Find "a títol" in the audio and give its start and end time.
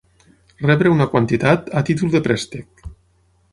1.81-2.13